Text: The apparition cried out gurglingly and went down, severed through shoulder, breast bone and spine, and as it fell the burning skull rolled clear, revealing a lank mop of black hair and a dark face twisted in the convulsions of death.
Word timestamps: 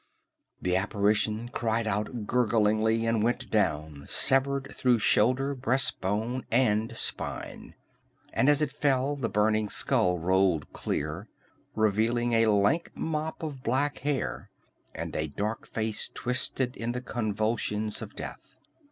The 0.59 0.75
apparition 0.75 1.49
cried 1.49 1.85
out 1.85 2.25
gurglingly 2.25 3.05
and 3.05 3.21
went 3.21 3.51
down, 3.51 4.07
severed 4.09 4.73
through 4.75 4.97
shoulder, 4.97 5.53
breast 5.53 6.01
bone 6.01 6.43
and 6.49 6.97
spine, 6.97 7.75
and 8.33 8.49
as 8.49 8.63
it 8.63 8.71
fell 8.71 9.15
the 9.15 9.29
burning 9.29 9.69
skull 9.69 10.17
rolled 10.17 10.73
clear, 10.73 11.27
revealing 11.75 12.33
a 12.33 12.47
lank 12.49 12.89
mop 12.95 13.43
of 13.43 13.61
black 13.61 13.99
hair 13.99 14.49
and 14.95 15.15
a 15.15 15.27
dark 15.27 15.67
face 15.67 16.09
twisted 16.11 16.75
in 16.75 16.93
the 16.93 17.01
convulsions 17.01 18.01
of 18.01 18.15
death. 18.15 18.57